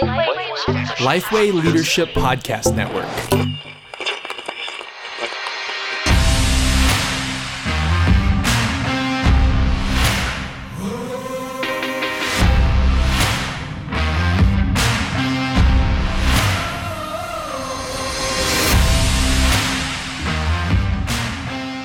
Lifeway 0.00 1.52
Leadership 1.52 2.08
Podcast 2.10 2.74
Network. 2.74 3.04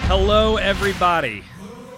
Hello, 0.08 0.56
everybody. 0.56 1.44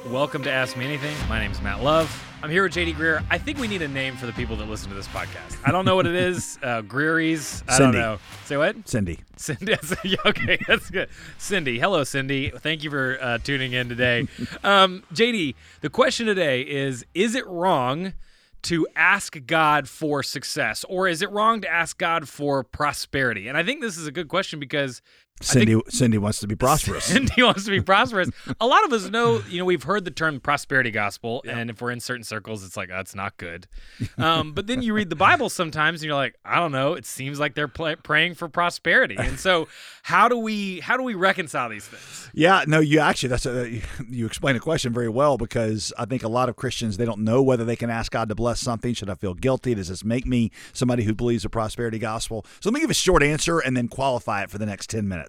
Welcome 0.08 0.42
to 0.44 0.52
Ask 0.52 0.76
Me 0.76 0.86
Anything. 0.86 1.16
My 1.30 1.38
name 1.38 1.52
is 1.52 1.62
Matt 1.62 1.84
Love. 1.84 2.29
I'm 2.42 2.50
here 2.50 2.64
with 2.64 2.74
JD 2.74 2.96
Greear. 2.96 3.22
I 3.30 3.38
think 3.38 3.58
we 3.58 3.68
need 3.68 3.82
a 3.82 3.88
name 3.90 4.16
for 4.16 4.26
the 4.26 4.32
people 4.32 4.56
that 4.56 4.70
listen 4.70 4.88
to 4.90 4.96
this 4.96 5.10
podcast. 5.10 5.58
I 5.66 5.72
don't 5.72 5.84
know 5.84 5.98
what 5.98 6.08
it 6.08 6.16
is. 6.16 6.58
Uh, 6.70 6.82
Greeries. 6.82 7.64
I 7.68 7.78
Cindy. 7.78 7.98
don't 7.98 8.02
know. 8.02 8.20
Say 8.46 8.58
what? 8.58 8.88
Cindy. 8.88 9.20
Cindy. 9.38 9.76
okay, 10.26 10.58
that's 10.68 10.90
good. 10.90 11.10
Cindy. 11.38 11.80
Hello, 11.80 12.04
Cindy. 12.04 12.52
Thank 12.52 12.84
you 12.84 12.90
for 12.90 13.18
uh, 13.22 13.38
tuning 13.40 13.74
in 13.74 13.90
today. 13.90 14.28
Um, 14.64 15.04
JD, 15.14 15.56
the 15.82 15.90
question 15.90 16.28
today 16.28 16.62
is 16.62 17.06
Is 17.14 17.34
it 17.36 17.48
wrong 17.48 18.14
to 18.64 18.88
ask 18.96 19.38
God 19.48 19.88
for 19.88 20.22
success, 20.22 20.84
or 20.90 21.08
is 21.08 21.22
it 21.22 21.32
wrong 21.32 21.62
to 21.62 21.70
ask 21.70 21.98
God 21.98 22.28
for 22.28 22.64
prosperity? 22.64 23.48
And 23.48 23.58
I 23.58 23.64
think 23.64 23.82
this 23.82 23.98
is 23.98 24.06
a 24.06 24.12
good 24.12 24.28
question 24.28 24.60
because 24.60 25.02
Cindy 25.42 25.80
Cindy 25.90 26.18
wants 26.18 26.40
to 26.40 26.48
be 26.48 26.56
prosperous. 26.56 27.06
Cindy 27.06 27.44
wants 27.44 27.66
to 27.66 27.72
be 27.72 27.82
prosperous. 27.82 28.30
A 28.60 28.68
lot 28.68 28.84
of 28.86 28.94
us 28.94 29.10
know, 29.10 29.42
you 29.50 29.60
know, 29.60 29.66
we've 29.66 29.84
heard 29.84 30.06
the 30.06 30.12
term 30.12 30.40
prosperity 30.40 30.92
gospel, 30.92 31.44
and 31.48 31.70
if 31.70 31.82
we're 31.82 31.92
in 31.92 32.00
certain 32.00 32.24
circles, 32.24 32.64
it's 32.64 32.76
like 32.78 32.90
that's 32.90 33.16
not 33.16 33.38
good. 33.38 33.68
Um, 34.18 34.54
but 34.54 34.68
then 34.68 34.82
you 34.82 34.94
read 34.94 35.10
the 35.10 35.16
Bible 35.16 35.50
sometimes, 35.50 36.02
and 36.02 36.08
you're 36.08 36.16
like, 36.16 36.36
I 36.44 36.56
don't 36.56 36.72
know. 36.72 36.94
It 36.94 37.06
seems 37.06 37.40
like 37.40 37.56
they're 37.56 37.68
praying 37.68 38.36
for 38.36 38.50
prosperity, 38.50 39.16
and 39.18 39.40
so 39.40 39.68
how 40.04 40.28
do 40.28 40.38
we 40.38 40.80
how 40.80 40.98
do 40.98 41.04
we 41.04 41.16
reconcile 41.16 41.70
these 41.70 41.86
things? 41.86 42.30
yeah, 42.34 42.64
no, 42.68 42.80
you 42.80 43.00
actually 43.00 43.30
that's 43.30 43.46
a, 43.46 43.82
you 44.10 44.26
explain 44.26 44.56
the 44.56 44.60
question 44.60 44.94
very 44.94 45.10
well 45.10 45.38
because 45.38 45.94
I 45.98 46.06
think 46.06 46.24
a 46.24 46.28
lot 46.28 46.50
of 46.50 46.56
Christians 46.56 46.98
they 46.98 47.06
don't 47.06 47.22
know 47.22 47.42
whether 47.42 47.64
they 47.64 47.76
can 47.76 47.90
ask 47.90 48.12
God 48.12 48.30
to 48.30 48.36
bless 48.36 48.60
something. 48.60 48.94
Should 48.94 49.10
I 49.10 49.16
feel 49.16 49.34
guilty? 49.34 49.76
Does 49.76 49.88
this 49.88 50.04
make 50.04 50.26
me 50.26 50.52
somebody 50.74 51.04
who 51.04 51.14
believes 51.14 51.44
the 51.44 51.50
prosperity 51.50 52.00
gospel? 52.00 52.46
So 52.60 52.70
let 52.70 52.74
me 52.74 52.82
give 52.82 52.90
a 52.90 52.96
short 52.96 53.24
answer 53.24 53.60
and 53.60 53.76
then 53.78 53.88
qualify 53.88 54.44
it 54.44 54.50
for 54.50 54.58
the 54.58 54.66
next 54.66 54.90
10 54.90 55.08
minutes. 55.08 55.29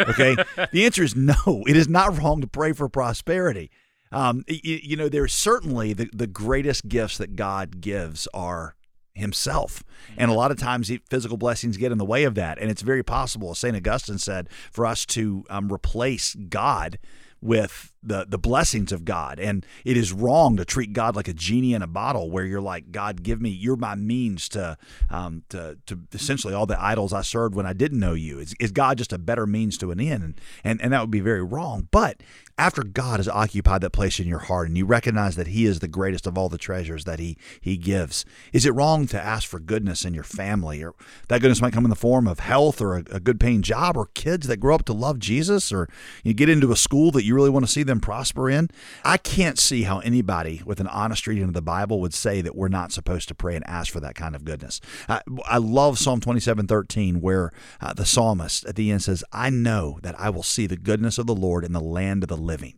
Okay? 0.00 0.36
the 0.72 0.84
answer 0.84 1.02
is 1.02 1.14
no. 1.14 1.64
It 1.66 1.76
is 1.76 1.88
not 1.88 2.18
wrong 2.18 2.40
to 2.40 2.46
pray 2.46 2.72
for 2.72 2.88
prosperity. 2.88 3.70
Um, 4.12 4.44
you, 4.46 4.80
you 4.82 4.96
know, 4.96 5.08
there's 5.08 5.34
certainly 5.34 5.92
the, 5.92 6.08
the 6.12 6.26
greatest 6.26 6.88
gifts 6.88 7.18
that 7.18 7.36
God 7.36 7.80
gives 7.80 8.28
are 8.32 8.76
himself. 9.14 9.82
And 10.16 10.30
a 10.30 10.34
lot 10.34 10.50
of 10.50 10.58
times 10.58 10.90
physical 11.08 11.36
blessings 11.36 11.76
get 11.76 11.90
in 11.90 11.98
the 11.98 12.04
way 12.04 12.24
of 12.24 12.34
that. 12.36 12.58
And 12.58 12.70
it's 12.70 12.82
very 12.82 13.02
possible, 13.02 13.50
as 13.50 13.58
St. 13.58 13.76
Augustine 13.76 14.18
said, 14.18 14.48
for 14.70 14.86
us 14.86 15.04
to 15.06 15.44
um, 15.50 15.72
replace 15.72 16.34
God 16.34 16.98
with 17.40 17.92
the 18.06 18.26
the 18.28 18.38
blessings 18.38 18.92
of 18.92 19.04
God. 19.04 19.38
And 19.38 19.64
it 19.84 19.96
is 19.96 20.12
wrong 20.12 20.56
to 20.56 20.64
treat 20.64 20.92
God 20.92 21.16
like 21.16 21.28
a 21.28 21.32
genie 21.32 21.74
in 21.74 21.82
a 21.82 21.86
bottle 21.86 22.30
where 22.30 22.44
you're 22.44 22.60
like, 22.60 22.92
God, 22.92 23.22
give 23.22 23.40
me, 23.40 23.50
you're 23.50 23.76
my 23.76 23.94
means 23.94 24.48
to 24.50 24.78
um, 25.10 25.42
to, 25.50 25.78
to 25.86 26.00
essentially 26.12 26.54
all 26.54 26.66
the 26.66 26.82
idols 26.82 27.12
I 27.12 27.22
served 27.22 27.54
when 27.54 27.66
I 27.66 27.72
didn't 27.72 28.00
know 28.00 28.14
you. 28.14 28.38
Is, 28.38 28.54
is 28.60 28.72
God 28.72 28.98
just 28.98 29.12
a 29.12 29.18
better 29.18 29.46
means 29.46 29.78
to 29.78 29.90
an 29.90 30.00
end? 30.00 30.22
And, 30.22 30.40
and, 30.64 30.82
and 30.82 30.92
that 30.92 31.00
would 31.00 31.10
be 31.10 31.20
very 31.20 31.42
wrong. 31.42 31.88
But 31.90 32.22
after 32.58 32.82
God 32.82 33.18
has 33.18 33.28
occupied 33.28 33.82
that 33.82 33.90
place 33.90 34.18
in 34.18 34.26
your 34.26 34.38
heart 34.38 34.68
and 34.68 34.78
you 34.78 34.86
recognize 34.86 35.36
that 35.36 35.48
He 35.48 35.66
is 35.66 35.80
the 35.80 35.88
greatest 35.88 36.26
of 36.26 36.38
all 36.38 36.48
the 36.48 36.58
treasures 36.58 37.04
that 37.04 37.18
He 37.18 37.36
He 37.60 37.76
gives, 37.76 38.24
is 38.52 38.64
it 38.64 38.74
wrong 38.74 39.06
to 39.08 39.20
ask 39.20 39.48
for 39.48 39.60
goodness 39.60 40.04
in 40.04 40.14
your 40.14 40.24
family? 40.24 40.82
Or 40.82 40.94
that 41.28 41.40
goodness 41.40 41.60
might 41.60 41.72
come 41.72 41.84
in 41.84 41.90
the 41.90 41.96
form 41.96 42.26
of 42.26 42.40
health 42.40 42.80
or 42.80 42.96
a, 42.96 43.04
a 43.12 43.20
good 43.20 43.38
paying 43.38 43.62
job 43.62 43.96
or 43.96 44.06
kids 44.14 44.46
that 44.46 44.58
grow 44.58 44.74
up 44.74 44.84
to 44.86 44.92
love 44.92 45.18
Jesus 45.18 45.70
or 45.70 45.88
you 46.24 46.32
get 46.32 46.48
into 46.48 46.72
a 46.72 46.76
school 46.76 47.10
that 47.10 47.24
you 47.24 47.34
really 47.34 47.50
want 47.50 47.66
to 47.66 47.70
see 47.70 47.82
them 47.82 47.95
prosper 48.00 48.50
in? 48.50 48.70
I 49.04 49.16
can't 49.16 49.58
see 49.58 49.82
how 49.82 50.00
anybody 50.00 50.62
with 50.64 50.80
an 50.80 50.86
honest 50.88 51.26
reading 51.26 51.44
of 51.44 51.52
the 51.52 51.62
Bible 51.62 52.00
would 52.00 52.14
say 52.14 52.40
that 52.40 52.56
we're 52.56 52.68
not 52.68 52.92
supposed 52.92 53.28
to 53.28 53.34
pray 53.34 53.56
and 53.56 53.66
ask 53.66 53.92
for 53.92 54.00
that 54.00 54.14
kind 54.14 54.34
of 54.34 54.44
goodness. 54.44 54.80
I, 55.08 55.20
I 55.44 55.58
love 55.58 55.98
Psalm 55.98 56.20
27 56.20 56.66
13, 56.66 57.20
where 57.20 57.52
uh, 57.80 57.92
the 57.92 58.06
psalmist 58.06 58.64
at 58.66 58.76
the 58.76 58.90
end 58.90 59.02
says, 59.02 59.24
I 59.32 59.50
know 59.50 59.98
that 60.02 60.18
I 60.18 60.30
will 60.30 60.42
see 60.42 60.66
the 60.66 60.76
goodness 60.76 61.18
of 61.18 61.26
the 61.26 61.34
Lord 61.34 61.64
in 61.64 61.72
the 61.72 61.80
land 61.80 62.22
of 62.22 62.28
the 62.28 62.36
living. 62.36 62.74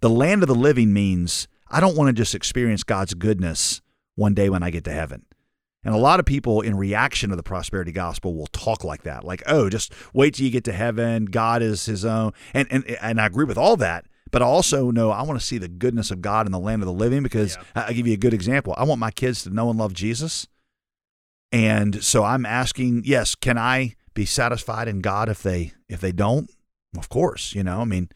The 0.00 0.10
land 0.10 0.42
of 0.42 0.48
the 0.48 0.54
living 0.54 0.92
means 0.92 1.46
I 1.68 1.80
don't 1.80 1.96
want 1.96 2.08
to 2.08 2.12
just 2.12 2.34
experience 2.34 2.82
God's 2.82 3.14
goodness 3.14 3.80
one 4.14 4.34
day 4.34 4.50
when 4.50 4.62
I 4.62 4.70
get 4.70 4.84
to 4.84 4.92
heaven. 4.92 5.24
And 5.84 5.94
a 5.94 5.98
lot 5.98 6.20
of 6.20 6.26
people, 6.26 6.60
in 6.60 6.76
reaction 6.76 7.30
to 7.30 7.36
the 7.36 7.42
prosperity 7.42 7.90
gospel, 7.90 8.34
will 8.34 8.46
talk 8.48 8.84
like 8.84 9.02
that, 9.02 9.24
like, 9.24 9.42
"Oh, 9.46 9.68
just 9.68 9.92
wait 10.12 10.34
till 10.34 10.44
you 10.44 10.52
get 10.52 10.64
to 10.64 10.72
heaven. 10.72 11.24
God 11.24 11.60
is 11.60 11.86
His 11.86 12.04
own." 12.04 12.32
And 12.54 12.68
and 12.70 12.84
and 12.84 13.20
I 13.20 13.26
agree 13.26 13.44
with 13.44 13.58
all 13.58 13.76
that. 13.78 14.06
But 14.32 14.42
I 14.42 14.46
also 14.46 14.90
know 14.90 15.10
I 15.10 15.22
want 15.22 15.38
to 15.38 15.46
see 15.46 15.58
the 15.58 15.68
goodness 15.68 16.10
of 16.10 16.20
God 16.20 16.46
in 16.46 16.52
the 16.52 16.58
land 16.58 16.82
of 16.82 16.86
the 16.86 16.92
living 16.92 17.22
because 17.22 17.56
I 17.76 17.82
I'll 17.82 17.94
give 17.94 18.06
you 18.06 18.14
a 18.14 18.18
good 18.18 18.34
example. 18.34 18.74
I 18.76 18.84
want 18.84 18.98
my 18.98 19.12
kids 19.12 19.44
to 19.44 19.50
know 19.50 19.70
and 19.70 19.78
love 19.78 19.92
Jesus. 19.92 20.48
And 21.52 22.02
so 22.02 22.24
I'm 22.24 22.46
asking, 22.46 23.02
yes, 23.04 23.34
can 23.34 23.58
I 23.58 23.94
be 24.14 24.24
satisfied 24.24 24.88
in 24.88 25.00
God 25.00 25.28
if 25.28 25.42
they 25.42 25.72
if 25.88 26.00
they 26.00 26.12
don't? 26.12 26.50
Of 26.96 27.08
course, 27.08 27.54
you 27.54 27.62
know. 27.62 27.80
I 27.80 27.84
mean, 27.84 28.08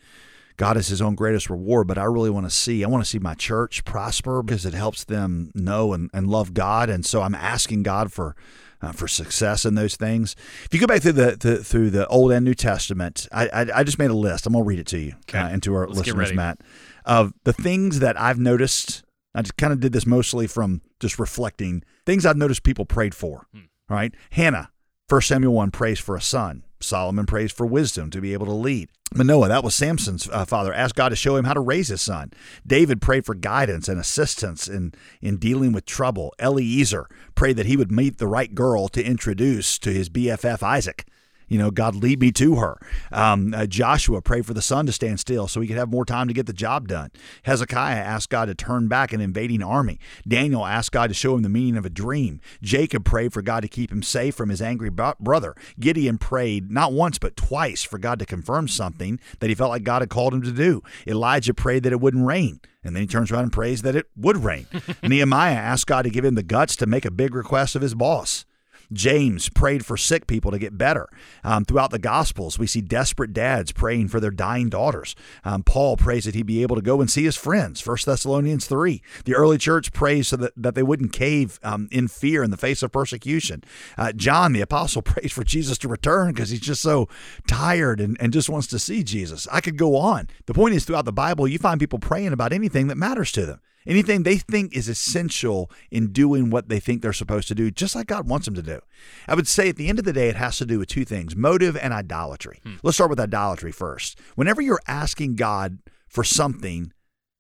God 0.57 0.79
is 0.79 0.89
his 0.89 1.03
own 1.03 1.15
greatest 1.15 1.51
reward, 1.51 1.87
but 1.87 1.99
I 1.99 2.05
really 2.05 2.31
want 2.31 2.47
to 2.47 2.51
see, 2.51 2.83
I 2.83 2.89
want 2.89 3.05
to 3.05 3.09
see 3.09 3.19
my 3.19 3.35
church 3.35 3.85
prosper 3.85 4.43
because 4.43 4.65
it 4.65 4.75
helps 4.75 5.05
them 5.05 5.51
know 5.55 5.93
and, 5.93 6.11
and 6.15 6.29
love 6.29 6.55
God. 6.55 6.89
And 6.89 7.05
so 7.05 7.23
I'm 7.23 7.35
asking 7.35 7.83
God 7.83 8.13
for 8.13 8.35
uh, 8.83 8.93
for 8.93 9.09
success 9.09 9.65
in 9.65 9.75
those 9.75 9.97
things. 9.97 10.37
If 10.65 10.75
you 10.75 10.81
go 10.81 10.87
back 10.87 11.03
through 11.03 11.13
the, 11.13 11.37
the 11.39 11.65
through 11.65 11.91
the 11.91 12.07
Old 12.09 12.33
and 12.33 12.45
New 12.45 12.55
Testament, 12.55 13.27
I, 13.33 13.49
I, 13.49 13.67
I 13.77 13.85
just 13.85 13.99
made 13.99 14.11
a 14.11 14.15
list. 14.15 14.47
I'm 14.47 14.53
gonna 14.53 14.65
read 14.65 14.79
it 14.79 14.87
to 14.89 14.99
you 14.99 15.15
Okay. 15.29 15.39
uh, 15.39 15.49
and 15.49 15.63
to 15.65 15.75
our 15.75 15.87
Let's 15.87 15.99
listeners. 16.01 16.33
Matt, 16.33 16.61
of 17.05 17.33
the 17.45 17.53
things 17.53 18.01
that 18.01 18.21
I've 18.21 18.39
noticed. 18.39 19.03
I 19.35 19.43
just 19.43 19.59
kind 19.59 19.71
of 19.71 19.81
did 19.81 19.93
this 19.93 20.07
mostly 20.07 20.47
from 20.47 20.81
just 20.99 21.19
reflecting 21.19 21.83
things 22.07 22.25
I've 22.25 22.39
noticed 22.39 22.63
people 22.63 22.87
prayed 22.87 23.15
for. 23.15 23.47
Hmm. 23.53 23.61
Right, 23.89 24.15
Hannah, 24.31 24.71
First 25.09 25.29
Samuel 25.29 25.53
one 25.53 25.71
prays 25.71 26.01
for 26.01 26.17
a 26.17 26.21
son. 26.23 26.63
Solomon 26.81 27.27
prays 27.27 27.53
for 27.53 27.67
wisdom 27.67 28.11
to 28.11 28.21
be 28.21 28.33
able 28.33 28.47
to 28.47 28.53
lead. 28.53 28.89
Manoah, 29.15 29.49
that 29.49 29.65
was 29.65 29.75
Samson's 29.75 30.29
uh, 30.31 30.45
father, 30.45 30.75
asked 30.75 30.97
God 30.97 31.11
to 31.11 31.17
show 31.17 31.37
him 31.37 31.45
how 31.45 31.55
to 31.55 31.61
raise 31.61 31.89
his 31.89 32.03
son. 32.03 32.33
David 32.67 33.01
prayed 33.01 33.25
for 33.25 33.35
guidance 33.35 33.89
and 33.89 34.01
assistance 34.01 34.69
in, 34.69 34.93
in 35.21 35.37
dealing 35.37 35.73
with 35.73 35.87
trouble. 35.87 36.35
Eliezer 36.41 37.09
prayed 37.35 37.57
that 37.57 37.67
he 37.67 37.77
would 37.77 37.93
meet 37.93 38.19
the 38.19 38.27
right 38.27 38.55
girl 38.55 38.89
to 38.89 39.05
introduce 39.05 39.79
to 39.79 39.93
his 39.93 40.09
BFF 40.09 40.63
Isaac. 40.63 41.07
You 41.49 41.59
know, 41.59 41.71
God 41.71 41.95
lead 41.95 42.21
me 42.21 42.33
to 42.33 42.57
her. 42.57 42.79
Um, 43.13 43.55
uh, 43.55 43.67
Joshua 43.67 44.21
prayed 44.21 44.47
for 44.47 44.55
the 44.55 44.63
sun 44.63 44.87
to 44.87 44.93
stand 44.93 45.21
still 45.21 45.49
so 45.49 45.61
he 45.61 45.69
could 45.69 45.77
have 45.77 45.91
more 45.91 46.05
time 46.05 46.29
to 46.29 46.35
get 46.35 46.47
the 46.47 46.53
job 46.53 46.89
done. 46.89 47.11
Hezekiah 47.45 47.97
asked 47.97 48.31
God 48.31 48.47
to 48.47 48.55
turn 48.55 48.89
back 48.89 49.13
an 49.13 49.21
invading 49.21 49.63
army. 49.63 50.01
Daniel 50.27 50.67
asked 50.67 50.93
God 50.93 51.09
to 51.09 51.15
show 51.15 51.35
him 51.37 51.43
the 51.43 51.49
meaning 51.49 51.77
of 51.77 51.87
a 51.87 51.91
dream. 51.91 52.41
Jacob 52.63 53.05
prayed 53.05 53.33
for 53.33 53.43
God 53.43 53.61
to 53.61 53.69
keep 53.69 53.93
him 53.93 54.03
safe 54.03 54.35
from 54.35 54.49
his 54.49 54.61
angry 54.61 54.91
brother. 54.91 55.55
Gideon 55.79 56.19
prayed 56.19 56.71
not 56.71 56.93
once 56.93 57.19
but 57.19 57.37
twice 57.37 57.83
for 57.83 57.99
God 57.99 58.19
to 58.19 58.27
confirm 58.27 58.69
something 58.69 59.21
that 59.41 59.49
he 59.49 59.55
felt 59.55 59.71
like 59.71 59.85
God 59.85 60.03
had 60.03 60.11
called 60.11 60.35
him 60.35 60.43
to 60.43 60.53
do. 60.53 60.83
Elijah 61.07 61.55
prayed 61.55 61.83
that 61.85 61.93
it 61.93 62.01
wouldn't 62.01 62.27
rain. 62.27 62.61
And 62.83 62.95
then 62.95 63.03
he 63.03 63.07
turns 63.09 63.33
around 63.33 63.43
and 63.45 63.53
prays 63.53 63.83
that 63.83 63.97
it 63.97 64.07
would 64.17 64.45
rain. 64.45 64.67
Nehemiah 65.03 65.55
asked 65.55 65.89
God 65.89 66.03
to 66.03 66.11
give 66.11 66.25
him 66.25 66.37
the 66.37 66.43
guts 66.45 66.77
to 66.77 66.87
make 66.87 67.05
a 67.05 67.11
big 67.11 67.35
request 67.35 67.75
of 67.75 67.83
his 67.83 67.95
boss. 67.95 68.45
James 68.93 69.49
prayed 69.49 69.85
for 69.85 69.97
sick 69.97 70.27
people 70.27 70.51
to 70.51 70.59
get 70.59 70.79
better. 70.79 71.09
Um, 71.45 71.65
throughout 71.65 71.91
the 71.91 71.99
Gospels, 71.99 72.59
we 72.59 72.67
see 72.67 72.81
desperate 72.81 73.33
dads 73.33 73.73
praying 73.73 74.09
for 74.09 74.21
their 74.21 74.31
dying 74.31 74.69
daughters. 74.69 75.15
Um, 75.45 75.63
Paul 75.63 75.97
prays 75.97 76.25
that 76.25 76.35
he'd 76.35 76.47
be 76.47 76.63
able 76.63 76.77
to 76.77 76.83
go 76.83 77.01
and 77.01 77.11
see 77.11 77.25
his 77.25 77.37
friends. 77.37 77.87
1 77.87 77.99
Thessalonians 78.05 78.67
3. 78.67 79.03
The 79.25 79.35
early 79.35 79.59
church 79.59 79.93
prays 79.93 80.29
so 80.29 80.37
that, 80.37 80.53
that 80.57 80.75
they 80.75 80.83
wouldn't 80.83 81.13
cave 81.13 81.59
um, 81.63 81.89
in 81.91 82.09
fear 82.09 82.43
in 82.43 82.51
the 82.51 82.57
face 82.57 82.83
of 82.83 82.93
persecution. 82.93 83.63
Uh, 83.97 84.13
John, 84.13 84.53
the 84.53 84.61
apostle, 84.61 85.03
prays 85.07 85.33
for 85.33 85.45
Jesus 85.45 85.79
to 85.79 85.89
return 85.89 86.33
because 86.33 86.51
he's 86.51 86.61
just 86.61 86.83
so 86.83 87.09
tired 87.47 88.01
and, 88.01 88.17
and 88.21 88.33
just 88.33 88.49
wants 88.49 88.67
to 88.69 88.79
see 88.79 89.03
Jesus. 89.03 89.47
I 89.51 89.61
could 89.61 89.77
go 89.77 89.97
on. 89.97 90.29
The 90.47 90.55
point 90.55 90.75
is, 90.75 90.85
throughout 90.85 91.05
the 91.05 91.13
Bible, 91.13 91.49
you 91.49 91.59
find 91.59 91.81
people 91.81 91.99
praying 91.99 92.33
about 92.33 92.53
anything 92.53 92.89
that 92.89 92.97
matters 92.97 93.33
to 93.33 93.47
them 93.47 93.61
anything 93.87 94.23
they 94.23 94.37
think 94.37 94.77
is 94.77 94.89
essential 94.89 95.71
in 95.91 96.13
doing 96.13 96.51
what 96.51 96.69
they 96.69 96.81
think 96.81 97.03
they're 97.03 97.13
supposed 97.13 97.49
to 97.49 97.55
do, 97.55 97.71
just 97.71 97.95
like 97.95 98.07
God 98.07 98.29
wants 98.29 98.47
them 98.47 98.55
to 98.55 98.63
do. 98.63 98.81
I 99.29 99.35
would 99.35 99.49
say 99.49 99.69
at 99.69 99.77
the 99.77 99.89
end 99.89 99.99
of 99.99 100.05
the 100.05 100.13
day, 100.13 100.29
it 100.29 100.37
has 100.37 100.59
to 100.59 100.67
do 100.67 100.79
with 100.79 100.89
two 100.89 101.05
things 101.05 101.35
motive 101.37 101.77
and 101.77 101.93
idolatry. 101.93 102.61
Let's 102.83 102.97
start 102.97 103.11
with 103.11 103.21
idolatry 103.21 103.73
first. 103.73 104.19
Whenever 104.35 104.61
you're 104.61 104.81
asking 104.87 105.37
God 105.37 105.79
for 106.09 106.25
something, 106.25 106.93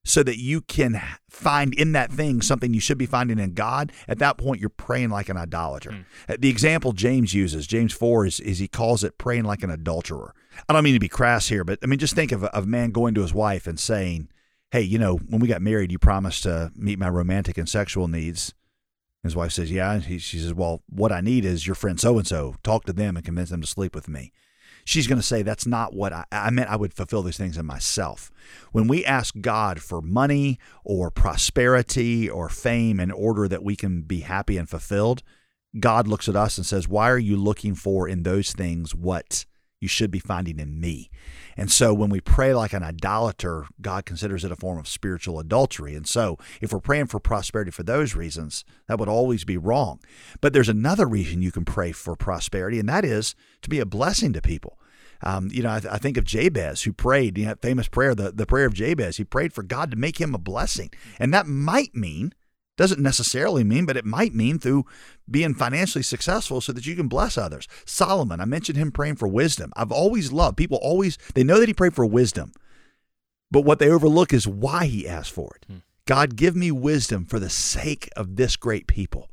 so 0.09 0.23
that 0.23 0.39
you 0.39 0.61
can 0.61 1.03
find 1.29 1.75
in 1.75 1.91
that 1.91 2.13
thing 2.13 2.41
something 2.41 2.73
you 2.73 2.79
should 2.79 2.97
be 2.97 3.07
finding 3.07 3.41
in 3.41 3.55
God, 3.55 3.91
at 4.07 4.21
that 4.21 4.39
point 4.39 4.61
you're 4.61 4.71
praying 4.71 5.11
like 5.11 5.29
an 5.29 5.37
idolater. 5.37 6.05
Uh, 6.29 6.37
The 6.39 6.49
example 6.49 6.93
James 6.93 7.35
uses, 7.35 7.67
James 7.67 7.93
4, 7.93 8.25
is, 8.27 8.39
is 8.39 8.61
he 8.61 8.69
calls 8.69 9.03
it 9.03 9.19
praying 9.19 9.43
like 9.47 9.65
an 9.65 9.71
adulterer. 9.71 10.33
I 10.69 10.73
don't 10.73 10.85
mean 10.85 10.95
to 10.95 11.01
be 11.01 11.09
crass 11.09 11.49
here, 11.49 11.65
but 11.65 11.81
I 11.83 11.87
mean, 11.87 11.99
just 11.99 12.15
think 12.15 12.31
of 12.31 12.45
a, 12.45 12.55
of 12.55 12.65
a 12.65 12.67
man 12.69 12.93
going 12.93 13.15
to 13.15 13.23
his 13.23 13.35
wife 13.35 13.67
and 13.67 13.81
saying, 13.81 14.29
Hey, 14.73 14.83
you 14.83 14.99
know, 14.99 15.17
when 15.17 15.41
we 15.41 15.49
got 15.49 15.63
married, 15.63 15.93
you 15.93 15.99
promised 15.99 16.43
to 16.43 16.73
meet 16.75 16.99
my 16.99 17.09
romantic 17.09 17.57
and 17.57 17.69
sexual 17.69 18.09
needs. 18.09 18.53
His 19.23 19.37
wife 19.37 19.53
says, 19.53 19.71
Yeah. 19.71 19.99
He, 19.99 20.19
she 20.19 20.39
says, 20.39 20.55
Well, 20.55 20.83
what 20.89 21.13
I 21.13 21.21
need 21.21 21.45
is 21.45 21.67
your 21.67 21.75
friend 21.75 22.01
so 22.01 22.19
and 22.19 22.27
so. 22.27 22.57
Talk 22.63 22.85
to 22.85 22.93
them 22.93 23.17
and 23.17 23.25
convince 23.25 23.51
them 23.51 23.61
to 23.61 23.67
sleep 23.67 23.95
with 23.95 24.09
me. 24.09 24.33
She's 24.85 25.09
going 25.09 25.19
to 25.19 25.27
say, 25.27 25.43
That's 25.43 25.67
not 25.67 25.95
what 25.95 26.13
I, 26.13 26.25
I 26.31 26.51
meant. 26.51 26.71
I 26.71 26.77
would 26.77 26.95
fulfill 26.95 27.23
these 27.23 27.37
things 27.37 27.57
in 27.57 27.67
myself. 27.67 28.31
When 28.73 28.89
we 28.89 29.05
ask 29.05 29.35
God 29.41 29.81
for 29.83 30.01
money 30.01 30.59
or 30.85 31.11
prosperity 31.11 32.29
or 32.29 32.49
fame 32.49 33.01
in 33.01 33.11
order 33.11 33.49
that 33.49 33.65
we 33.65 33.77
can 33.77 34.03
be 34.03 34.21
happy 34.21 34.57
and 34.57 34.69
fulfilled, 34.69 35.23
God 35.79 36.07
looks 36.07 36.29
at 36.29 36.37
us 36.37 36.57
and 36.57 36.67
says, 36.67 36.89
Why 36.89 37.11
are 37.11 37.19
you 37.19 37.37
looking 37.37 37.75
for 37.75 38.09
in 38.09 38.23
those 38.23 38.53
things 38.53 38.95
what 38.95 39.45
you 39.81 39.89
should 39.89 40.11
be 40.11 40.19
finding 40.19 40.59
in 40.59 40.81
me? 40.81 41.11
And 41.57 41.71
so 41.71 41.93
when 41.95 42.11
we 42.11 42.21
pray 42.21 42.55
like 42.55 42.73
an 42.73 42.83
idolater, 42.83 43.67
God 43.81 44.05
considers 44.05 44.45
it 44.45 44.53
a 44.53 44.57
form 44.57 44.79
of 44.79 44.89
spiritual 44.89 45.39
adultery. 45.39 45.95
And 45.95 46.07
so 46.07 46.39
if 46.61 46.73
we're 46.73 46.81
praying 46.81 47.07
for 47.07 47.21
prosperity 47.21 47.71
for 47.71 47.83
those 47.83 48.15
reasons, 48.15 48.65
that 48.89 48.99
would 48.99 49.09
always 49.09 49.45
be 49.45 49.57
wrong. 49.57 50.01
But 50.41 50.53
there's 50.53 50.69
another 50.69 51.07
reason 51.07 51.43
you 51.43 51.53
can 51.53 51.65
pray 51.65 51.93
for 51.93 52.17
prosperity, 52.17 52.79
and 52.79 52.89
that 52.89 53.05
is 53.05 53.35
to 53.63 53.71
be 53.71 53.81
a 53.81 53.87
blessing 53.87 54.33
to 54.33 54.43
people. 54.43 54.79
Um, 55.23 55.49
you 55.51 55.63
know, 55.63 55.71
I, 55.71 55.81
th- 55.81 55.93
I, 55.93 55.99
think 55.99 56.19
of 56.19 56.25
Jabez 56.25 56.83
who 56.83 56.93
prayed, 56.93 57.39
you 57.39 57.47
know, 57.47 57.55
famous 57.63 57.89
prayer, 57.89 58.15
the, 58.15 58.33
the 58.33 58.47
prayer 58.47 58.67
of 58.67 58.75
Jabez. 58.75 59.17
He 59.17 59.25
prayed 59.25 59.53
for 59.53 59.63
God 59.63 59.91
to 59.91 59.97
make 59.97 60.21
him 60.21 60.35
a 60.35 60.39
blessing. 60.39 60.91
And 61.19 61.33
that 61.33 61.47
might 61.47 61.95
mean 61.95 62.35
doesn't 62.77 63.01
necessarily 63.01 63.65
mean, 63.65 63.87
but 63.87 63.97
it 63.97 64.05
might 64.05 64.35
mean 64.35 64.59
through 64.59 64.85
being 65.31 65.55
financially 65.55 66.03
successful 66.03 66.61
so 66.61 66.73
that 66.73 66.87
you 66.87 66.95
can 66.95 67.09
bless 67.09 67.39
others. 67.39 67.67
Solomon, 67.85 68.41
I 68.41 68.45
mentioned 68.45 68.79
him 68.79 68.93
praying 68.93 69.17
for 69.17 69.29
wisdom. 69.29 69.73
I've 69.77 69.93
always 69.93 70.33
loved 70.33 70.57
people 70.57 70.79
always 70.83 71.19
they 71.35 71.45
know 71.45 71.59
that 71.59 71.69
he 71.69 71.75
prayed 71.75 71.95
for 71.95 72.07
wisdom. 72.07 72.53
But 73.51 73.63
what 73.63 73.79
they 73.79 73.89
overlook 73.89 74.33
is 74.33 74.47
why 74.47 74.87
he 74.87 75.09
asked 75.09 75.33
for 75.33 75.57
it. 75.57 75.67
Hmm. 75.67 75.79
God, 76.05 76.37
give 76.37 76.55
me 76.55 76.71
wisdom 76.71 77.25
for 77.25 77.41
the 77.41 77.51
sake 77.51 78.09
of 78.17 78.37
this 78.37 78.57
great 78.57 78.87
people. 78.87 79.31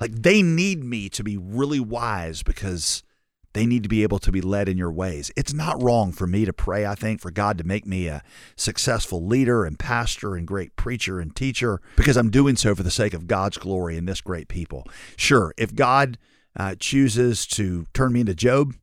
Like 0.00 0.12
they 0.12 0.42
need 0.42 0.82
me 0.82 1.08
to 1.10 1.22
be 1.22 1.36
really 1.36 1.80
wise 1.80 2.42
because 2.42 3.02
they 3.52 3.66
need 3.66 3.82
to 3.82 3.88
be 3.88 4.02
able 4.02 4.18
to 4.20 4.30
be 4.30 4.40
led 4.40 4.68
in 4.68 4.78
your 4.78 4.92
ways. 4.92 5.30
It's 5.36 5.52
not 5.52 5.82
wrong 5.82 6.12
for 6.12 6.26
me 6.26 6.44
to 6.44 6.52
pray, 6.52 6.86
I 6.86 6.94
think, 6.94 7.20
for 7.20 7.30
God 7.30 7.58
to 7.58 7.64
make 7.64 7.86
me 7.86 8.06
a 8.06 8.22
successful 8.56 9.24
leader 9.26 9.64
and 9.64 9.78
pastor 9.78 10.36
and 10.36 10.46
great 10.46 10.76
preacher 10.76 11.18
and 11.20 11.34
teacher 11.34 11.80
because 11.96 12.16
I'm 12.16 12.30
doing 12.30 12.56
so 12.56 12.74
for 12.74 12.82
the 12.82 12.90
sake 12.90 13.14
of 13.14 13.26
God's 13.26 13.58
glory 13.58 13.96
and 13.96 14.08
this 14.08 14.20
great 14.20 14.48
people. 14.48 14.86
Sure, 15.16 15.52
if 15.56 15.74
God 15.74 16.16
uh, 16.56 16.76
chooses 16.78 17.46
to 17.48 17.86
turn 17.92 18.12
me 18.12 18.20
into 18.20 18.34
Job 18.34 18.74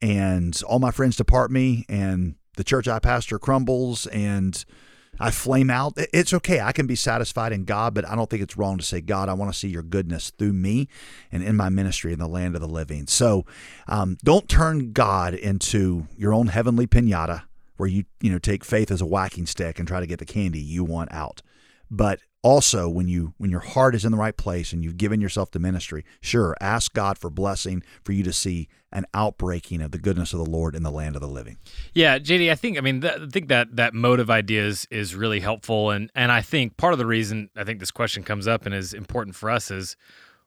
and 0.00 0.60
all 0.66 0.78
my 0.78 0.90
friends 0.90 1.16
depart 1.16 1.50
me 1.50 1.84
and 1.88 2.36
the 2.56 2.64
church 2.64 2.88
I 2.88 2.98
pastor 2.98 3.38
crumbles 3.38 4.06
and 4.08 4.64
I 5.20 5.30
flame 5.30 5.70
out. 5.70 5.94
It's 5.96 6.32
okay. 6.32 6.60
I 6.60 6.72
can 6.72 6.86
be 6.86 6.94
satisfied 6.94 7.52
in 7.52 7.64
God, 7.64 7.94
but 7.94 8.08
I 8.08 8.14
don't 8.14 8.28
think 8.28 8.42
it's 8.42 8.56
wrong 8.56 8.78
to 8.78 8.84
say, 8.84 9.00
God, 9.00 9.28
I 9.28 9.34
want 9.34 9.52
to 9.52 9.58
see 9.58 9.68
your 9.68 9.82
goodness 9.82 10.30
through 10.30 10.52
me 10.52 10.88
and 11.32 11.42
in 11.42 11.56
my 11.56 11.68
ministry 11.68 12.12
in 12.12 12.18
the 12.18 12.28
land 12.28 12.54
of 12.54 12.60
the 12.60 12.68
living. 12.68 13.06
So 13.06 13.44
um, 13.86 14.16
don't 14.22 14.48
turn 14.48 14.92
God 14.92 15.34
into 15.34 16.06
your 16.16 16.32
own 16.32 16.48
heavenly 16.48 16.86
pinata 16.86 17.42
where 17.76 17.88
you, 17.88 18.04
you 18.20 18.30
know, 18.30 18.38
take 18.38 18.64
faith 18.64 18.90
as 18.90 19.00
a 19.00 19.06
whacking 19.06 19.46
stick 19.46 19.78
and 19.78 19.86
try 19.86 20.00
to 20.00 20.06
get 20.06 20.18
the 20.18 20.24
candy 20.26 20.60
you 20.60 20.84
want 20.84 21.12
out. 21.12 21.42
But 21.90 22.20
also 22.42 22.88
when 22.88 23.08
you 23.08 23.34
when 23.38 23.50
your 23.50 23.60
heart 23.60 23.94
is 23.94 24.04
in 24.04 24.12
the 24.12 24.18
right 24.18 24.36
place 24.36 24.72
and 24.72 24.84
you've 24.84 24.96
given 24.96 25.20
yourself 25.20 25.50
to 25.50 25.58
ministry 25.58 26.04
sure 26.20 26.56
ask 26.60 26.92
god 26.94 27.18
for 27.18 27.30
blessing 27.30 27.82
for 28.04 28.12
you 28.12 28.22
to 28.22 28.32
see 28.32 28.68
an 28.92 29.04
outbreaking 29.12 29.82
of 29.82 29.90
the 29.90 29.98
goodness 29.98 30.32
of 30.32 30.38
the 30.38 30.48
lord 30.48 30.76
in 30.76 30.82
the 30.82 30.90
land 30.90 31.16
of 31.16 31.20
the 31.20 31.28
living. 31.28 31.56
Yeah 31.94 32.18
jd 32.18 32.50
i 32.50 32.54
think 32.54 32.78
i 32.78 32.80
mean 32.80 33.00
th- 33.00 33.14
i 33.20 33.26
think 33.26 33.48
that 33.48 33.74
that 33.76 33.92
motive 33.92 34.30
idea 34.30 34.64
is, 34.64 34.86
is 34.90 35.14
really 35.14 35.40
helpful. 35.40 35.90
And 35.90 36.10
and 36.14 36.30
i 36.30 36.40
think 36.40 36.76
part 36.76 36.92
of 36.92 36.98
the 36.98 37.06
reason 37.06 37.50
i 37.56 37.64
think 37.64 37.80
this 37.80 37.90
question 37.90 38.22
comes 38.22 38.46
up 38.46 38.66
and 38.66 38.74
is 38.74 38.94
important 38.94 39.34
for 39.34 39.50
us 39.50 39.70
is 39.70 39.96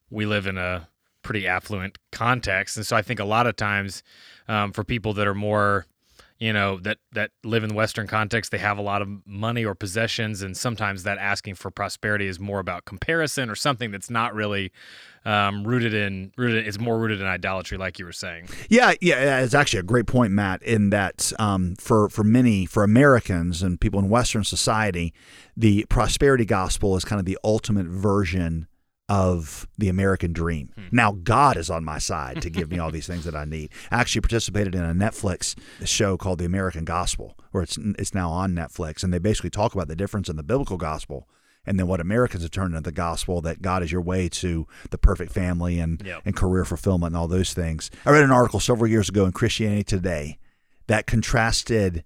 we 0.10 0.26
live 0.26 0.48
in 0.48 0.58
a 0.58 0.88
pretty 1.24 1.46
affluent 1.46 1.98
context. 2.12 2.78
And 2.78 2.86
so 2.86 2.96
i 2.96 3.02
think 3.02 3.20
a 3.20 3.26
lot 3.26 3.48
of 3.48 3.58
times 3.58 4.02
um, 4.48 4.72
for 4.72 4.84
people 4.84 5.14
that 5.14 5.28
are 5.28 5.36
more 5.36 5.86
you 6.42 6.52
know 6.52 6.78
that 6.80 6.98
that 7.12 7.30
live 7.44 7.64
in 7.64 7.70
the 7.70 7.76
western 7.76 8.08
context 8.08 8.52
they 8.52 8.58
have 8.58 8.80
a 8.80 8.82
lot 8.82 9.02
of 9.02 9.08
money 9.26 9.64
or 9.64 9.76
possessions 9.76 10.42
and 10.42 10.58
sometimes 10.58 11.04
that 11.04 11.20
asking 11.20 11.54
for 11.54 11.70
prosperity 11.70 12.28
is 12.28 12.40
more 12.40 12.60
about 12.60 12.84
comparison 12.84 13.50
or 13.50 13.56
something 13.56 13.92
that's 13.92 14.10
not 14.10 14.34
really 14.34 14.72
um, 15.24 15.64
rooted 15.66 15.94
in 15.94 16.34
rooted 16.36 16.68
it's 16.68 16.80
more 16.80 16.98
rooted 16.98 17.22
in 17.22 17.28
idolatry 17.28 17.78
like 17.78 18.00
you 18.00 18.06
were 18.06 18.12
saying. 18.12 18.50
Yeah 18.70 18.94
yeah 19.02 19.42
it's 19.42 19.54
actually 19.54 19.80
a 19.80 19.84
great 19.84 20.08
point 20.08 20.34
matt 20.34 20.64
in 20.64 20.90
that 20.90 21.32
um, 21.38 21.76
for 21.76 22.10
for 22.10 22.24
many 22.24 22.66
for 22.66 22.84
americans 22.84 23.62
and 23.62 23.80
people 23.80 24.00
in 24.00 24.10
western 24.10 24.44
society 24.44 25.14
the 25.56 25.86
prosperity 25.90 26.46
gospel 26.46 26.98
is 26.98 27.06
kind 27.06 27.20
of 27.20 27.26
the 27.26 27.38
ultimate 27.44 27.86
version 27.86 28.68
of 29.12 29.68
the 29.78 29.90
American 29.90 30.32
dream. 30.32 30.70
Hmm. 30.74 30.84
Now 30.90 31.12
God 31.12 31.58
is 31.58 31.70
on 31.70 31.84
my 31.84 31.98
side 31.98 32.42
to 32.44 32.50
give 32.50 32.72
me 32.72 32.80
all 32.80 32.92
these 32.92 33.08
things 33.08 33.26
that 33.26 33.36
I 33.36 33.44
need. 33.44 33.70
I 33.92 34.00
actually 34.00 34.22
participated 34.22 34.74
in 34.74 34.86
a 34.86 34.94
Netflix 34.94 35.54
show 35.86 36.16
called 36.16 36.40
The 36.40 36.46
American 36.46 36.86
Gospel, 36.86 37.38
where 37.52 37.62
it's 37.62 37.78
it's 37.78 38.14
now 38.14 38.30
on 38.30 38.56
Netflix, 38.56 39.04
and 39.04 39.14
they 39.14 39.20
basically 39.20 39.50
talk 39.50 39.74
about 39.74 39.90
the 39.90 39.98
difference 39.98 40.30
in 40.30 40.38
the 40.38 40.44
biblical 40.44 40.78
gospel 40.78 41.28
and 41.66 41.78
then 41.78 41.88
what 41.88 42.00
Americans 42.00 42.44
have 42.44 42.52
turned 42.52 42.74
into 42.74 42.90
the 42.90 42.94
gospel 42.94 43.42
that 43.42 43.62
God 43.62 43.84
is 43.84 43.92
your 43.92 44.02
way 44.02 44.30
to 44.30 44.66
the 44.92 44.98
perfect 44.98 45.34
family 45.34 45.78
and 45.78 46.02
yep. 46.06 46.22
and 46.24 46.34
career 46.34 46.64
fulfillment 46.64 47.12
and 47.12 47.18
all 47.18 47.28
those 47.28 47.54
things. 47.54 47.92
I 48.06 48.12
read 48.12 48.24
an 48.24 48.32
article 48.32 48.62
several 48.62 48.90
years 48.90 49.10
ago 49.10 49.26
in 49.26 49.34
Christianity 49.34 49.84
Today 49.84 50.38
that 50.88 51.06
contrasted 51.06 52.06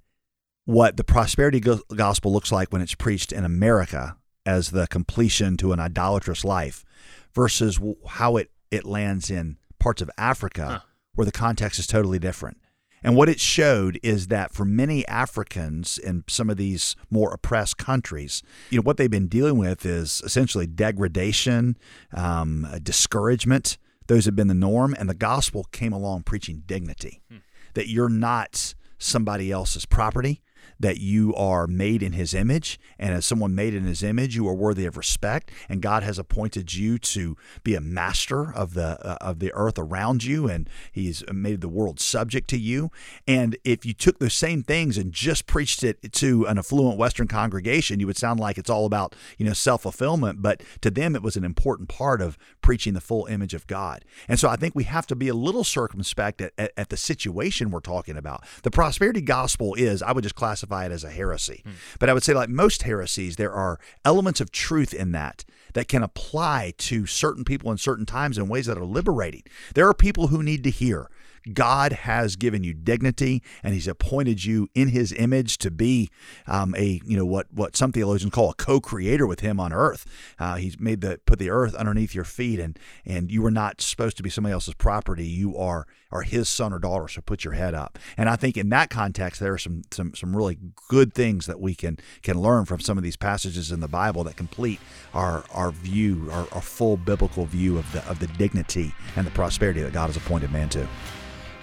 what 0.65 0.97
the 0.97 1.03
prosperity 1.03 1.61
gospel 1.95 2.33
looks 2.33 2.51
like 2.51 2.73
when 2.73 2.81
it's 2.81 2.95
preached 2.95 3.31
in 3.31 3.45
America 3.45 4.17
as 4.45 4.71
the 4.71 4.87
completion 4.87 5.57
to 5.57 5.73
an 5.73 5.79
idolatrous 5.79 6.43
life 6.43 6.85
versus 7.33 7.79
how 8.07 8.37
it, 8.37 8.51
it 8.71 8.85
lands 8.85 9.29
in 9.29 9.57
parts 9.79 10.01
of 10.01 10.09
Africa 10.17 10.65
huh. 10.65 10.79
where 11.15 11.25
the 11.25 11.31
context 11.31 11.79
is 11.79 11.87
totally 11.87 12.19
different. 12.19 12.57
And 13.05 13.15
what 13.15 13.29
it 13.29 13.39
showed 13.39 13.99
is 14.01 14.27
that 14.27 14.51
for 14.51 14.65
many 14.65 15.07
Africans 15.07 15.99
in 15.99 16.23
some 16.27 16.49
of 16.49 16.57
these 16.57 16.95
more 17.11 17.31
oppressed 17.31 17.77
countries, 17.77 18.41
you 18.71 18.79
know, 18.79 18.81
what 18.81 18.97
they've 18.97 19.11
been 19.11 19.27
dealing 19.27 19.59
with 19.59 19.85
is 19.85 20.23
essentially 20.25 20.65
degradation, 20.65 21.77
um, 22.13 22.67
discouragement. 22.81 23.77
Those 24.07 24.25
have 24.25 24.35
been 24.35 24.47
the 24.47 24.55
norm. 24.55 24.95
And 24.97 25.07
the 25.07 25.13
gospel 25.13 25.65
came 25.71 25.93
along 25.93 26.23
preaching 26.23 26.63
dignity 26.65 27.21
hmm. 27.29 27.37
that 27.75 27.89
you're 27.89 28.09
not 28.09 28.73
somebody 28.97 29.51
else's 29.51 29.85
property, 29.85 30.41
that 30.79 30.97
you 30.99 31.33
are 31.35 31.67
made 31.67 32.03
in 32.03 32.13
his 32.13 32.33
image. 32.33 32.79
And 32.99 33.13
as 33.13 33.25
someone 33.25 33.55
made 33.55 33.73
in 33.73 33.85
his 33.85 34.03
image, 34.03 34.35
you 34.35 34.47
are 34.47 34.53
worthy 34.53 34.85
of 34.85 34.97
respect. 34.97 35.51
And 35.69 35.81
God 35.81 36.03
has 36.03 36.19
appointed 36.19 36.73
you 36.73 36.97
to 36.99 37.37
be 37.63 37.75
a 37.75 37.81
master 37.81 38.53
of 38.53 38.73
the, 38.73 38.99
uh, 39.05 39.17
of 39.21 39.39
the 39.39 39.51
earth 39.53 39.77
around 39.77 40.23
you. 40.23 40.47
And 40.47 40.69
he's 40.91 41.23
made 41.31 41.61
the 41.61 41.69
world 41.69 41.99
subject 41.99 42.49
to 42.49 42.57
you. 42.57 42.91
And 43.27 43.57
if 43.63 43.85
you 43.85 43.93
took 43.93 44.19
those 44.19 44.33
same 44.33 44.63
things 44.63 44.97
and 44.97 45.11
just 45.11 45.47
preached 45.47 45.83
it 45.83 46.11
to 46.13 46.45
an 46.45 46.57
affluent 46.57 46.97
Western 46.97 47.27
congregation, 47.27 47.99
you 47.99 48.07
would 48.07 48.17
sound 48.17 48.39
like 48.39 48.57
it's 48.57 48.69
all 48.69 48.85
about, 48.85 49.15
you 49.37 49.45
know, 49.45 49.53
self 49.53 49.83
fulfillment. 49.83 50.41
But 50.41 50.61
to 50.81 50.91
them, 50.91 51.15
it 51.15 51.23
was 51.23 51.35
an 51.35 51.43
important 51.43 51.89
part 51.89 52.21
of 52.21 52.37
preaching 52.61 52.93
the 52.93 53.01
full 53.01 53.25
image 53.27 53.53
of 53.53 53.67
God. 53.67 54.03
And 54.27 54.39
so 54.39 54.49
I 54.49 54.55
think 54.55 54.75
we 54.75 54.83
have 54.83 55.07
to 55.07 55.15
be 55.15 55.27
a 55.27 55.33
little 55.33 55.63
circumspect 55.63 56.41
at, 56.41 56.53
at, 56.57 56.71
at 56.77 56.89
the 56.89 56.97
situation 56.97 57.71
we're 57.71 57.79
talking 57.79 58.17
about. 58.17 58.43
The 58.63 58.71
prosperity 58.71 59.21
gospel 59.21 59.75
is, 59.75 60.01
I 60.01 60.11
would 60.11 60.23
just 60.23 60.35
classify 60.35 60.54
classify 60.55 60.85
it 60.85 60.91
as 60.91 61.03
a 61.03 61.09
heresy. 61.09 61.61
Hmm. 61.63 61.71
But 61.99 62.09
I 62.09 62.13
would 62.13 62.23
say, 62.23 62.33
like 62.33 62.49
most 62.49 62.83
heresies, 62.83 63.35
there 63.35 63.51
are 63.51 63.77
elements 64.05 64.39
of 64.39 64.51
truth 64.51 64.93
in 64.93 65.11
that 65.11 65.43
that 65.73 65.89
can 65.89 66.01
apply 66.01 66.73
to 66.77 67.05
certain 67.05 67.43
people 67.43 67.69
in 67.71 67.77
certain 67.77 68.05
times 68.05 68.37
in 68.37 68.47
ways 68.47 68.65
that 68.67 68.77
are 68.77 68.85
liberating. 68.85 69.43
There 69.73 69.87
are 69.87 69.93
people 69.93 70.27
who 70.27 70.41
need 70.41 70.63
to 70.63 70.69
hear 70.69 71.09
God 71.53 71.91
has 71.91 72.35
given 72.35 72.63
you 72.63 72.73
dignity, 72.73 73.43
and 73.63 73.73
He's 73.73 73.87
appointed 73.87 74.43
you 74.45 74.67
in 74.73 74.89
His 74.89 75.11
image 75.13 75.57
to 75.59 75.71
be 75.71 76.09
um, 76.47 76.75
a 76.75 77.01
you 77.05 77.17
know 77.17 77.25
what 77.25 77.47
what 77.51 77.75
some 77.75 77.91
theologians 77.91 78.33
call 78.33 78.51
a 78.51 78.55
co-creator 78.55 79.27
with 79.27 79.41
Him 79.41 79.59
on 79.59 79.71
earth. 79.73 80.05
Uh, 80.39 80.55
he's 80.55 80.79
made 80.79 81.01
the 81.01 81.19
put 81.25 81.39
the 81.39 81.49
earth 81.49 81.75
underneath 81.75 82.15
your 82.15 82.23
feet, 82.23 82.59
and 82.59 82.79
and 83.05 83.31
you 83.31 83.41
were 83.41 83.51
not 83.51 83.81
supposed 83.81 84.17
to 84.17 84.23
be 84.23 84.29
somebody 84.29 84.53
else's 84.53 84.73
property. 84.73 85.27
You 85.27 85.57
are 85.57 85.85
are 86.11 86.21
His 86.21 86.49
son 86.49 86.73
or 86.73 86.79
daughter. 86.79 87.07
So 87.07 87.21
put 87.21 87.43
your 87.43 87.53
head 87.53 87.73
up. 87.73 87.99
And 88.17 88.29
I 88.29 88.35
think 88.35 88.57
in 88.57 88.69
that 88.69 88.89
context, 88.89 89.39
there 89.39 89.53
are 89.53 89.57
some 89.57 89.83
some 89.91 90.13
some 90.15 90.35
really 90.35 90.57
good 90.89 91.13
things 91.13 91.45
that 91.45 91.59
we 91.59 91.75
can 91.75 91.97
can 92.21 92.39
learn 92.39 92.65
from 92.65 92.79
some 92.79 92.97
of 92.97 93.03
these 93.03 93.17
passages 93.17 93.71
in 93.71 93.79
the 93.79 93.87
Bible 93.87 94.23
that 94.23 94.35
complete 94.35 94.79
our 95.13 95.43
our 95.53 95.71
view, 95.71 96.29
our, 96.31 96.47
our 96.51 96.61
full 96.61 96.97
biblical 96.97 97.45
view 97.45 97.77
of 97.77 97.91
the 97.91 98.03
of 98.09 98.19
the 98.19 98.27
dignity 98.27 98.93
and 99.15 99.27
the 99.27 99.31
prosperity 99.31 99.81
that 99.81 99.93
God 99.93 100.07
has 100.07 100.17
appointed 100.17 100.51
man 100.51 100.69
to. 100.69 100.87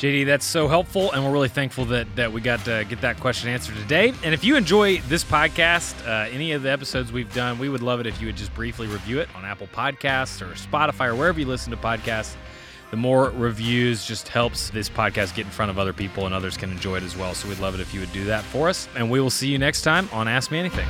JD, 0.02 0.26
that's 0.26 0.44
so 0.44 0.66
helpful, 0.66 1.12
and 1.12 1.24
we're 1.24 1.30
really 1.30 1.48
thankful 1.48 1.84
that 1.84 2.16
that 2.16 2.32
we 2.32 2.40
got 2.40 2.64
to 2.64 2.84
get 2.88 3.00
that 3.02 3.20
question 3.20 3.48
answered 3.48 3.76
today. 3.76 4.12
And 4.24 4.34
if 4.34 4.42
you 4.42 4.56
enjoy 4.56 4.98
this 5.02 5.22
podcast, 5.22 5.94
uh, 6.04 6.28
any 6.28 6.50
of 6.50 6.64
the 6.64 6.72
episodes 6.72 7.12
we've 7.12 7.32
done, 7.32 7.56
we 7.60 7.68
would 7.68 7.82
love 7.82 8.00
it 8.00 8.08
if 8.08 8.20
you 8.20 8.26
would 8.26 8.36
just 8.36 8.52
briefly 8.52 8.88
review 8.88 9.20
it 9.20 9.28
on 9.36 9.44
Apple 9.44 9.68
Podcasts 9.68 10.42
or 10.42 10.54
Spotify 10.54 11.06
or 11.06 11.14
wherever 11.14 11.38
you 11.38 11.46
listen 11.46 11.70
to 11.70 11.76
podcasts. 11.76 12.34
The 12.90 12.96
more 12.96 13.30
reviews 13.30 14.04
just 14.04 14.26
helps 14.26 14.70
this 14.70 14.88
podcast 14.88 15.36
get 15.36 15.46
in 15.46 15.52
front 15.52 15.70
of 15.70 15.78
other 15.78 15.92
people, 15.92 16.26
and 16.26 16.34
others 16.34 16.56
can 16.56 16.72
enjoy 16.72 16.96
it 16.96 17.04
as 17.04 17.16
well. 17.16 17.32
So 17.32 17.48
we'd 17.48 17.60
love 17.60 17.76
it 17.76 17.80
if 17.80 17.94
you 17.94 18.00
would 18.00 18.12
do 18.12 18.24
that 18.24 18.42
for 18.42 18.68
us. 18.68 18.88
And 18.96 19.08
we 19.08 19.20
will 19.20 19.30
see 19.30 19.46
you 19.46 19.58
next 19.58 19.82
time 19.82 20.08
on 20.12 20.26
Ask 20.26 20.50
Me 20.50 20.58
Anything. 20.58 20.88